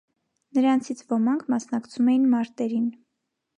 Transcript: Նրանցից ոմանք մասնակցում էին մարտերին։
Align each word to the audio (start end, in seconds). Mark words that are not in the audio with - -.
Նրանցից 0.57 1.03
ոմանք 1.11 1.45
մասնակցում 1.55 2.11
էին 2.17 2.27
մարտերին։ 2.35 2.91